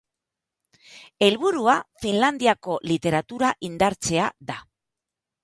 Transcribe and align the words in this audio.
Helburua 1.27 1.75
Finlandiako 2.05 2.79
literatura 2.93 3.53
indartzea 3.71 4.29
da. 4.51 4.59